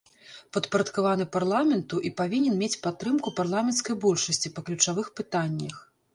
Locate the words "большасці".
4.09-4.53